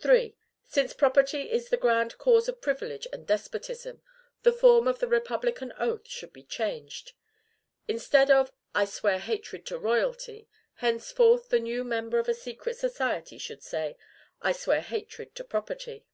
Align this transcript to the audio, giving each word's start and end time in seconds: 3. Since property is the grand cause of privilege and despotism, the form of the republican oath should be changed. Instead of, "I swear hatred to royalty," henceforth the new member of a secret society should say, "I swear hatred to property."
3. 0.00 0.36
Since 0.66 0.92
property 0.92 1.50
is 1.50 1.70
the 1.70 1.78
grand 1.78 2.18
cause 2.18 2.46
of 2.46 2.60
privilege 2.60 3.06
and 3.10 3.26
despotism, 3.26 4.02
the 4.42 4.52
form 4.52 4.86
of 4.86 4.98
the 4.98 5.08
republican 5.08 5.72
oath 5.78 6.06
should 6.06 6.30
be 6.30 6.42
changed. 6.42 7.12
Instead 7.88 8.30
of, 8.30 8.52
"I 8.74 8.84
swear 8.84 9.18
hatred 9.18 9.64
to 9.68 9.78
royalty," 9.78 10.46
henceforth 10.74 11.48
the 11.48 11.58
new 11.58 11.84
member 11.84 12.18
of 12.18 12.28
a 12.28 12.34
secret 12.34 12.76
society 12.76 13.38
should 13.38 13.62
say, 13.62 13.96
"I 14.42 14.52
swear 14.52 14.82
hatred 14.82 15.34
to 15.36 15.42
property." 15.44 16.04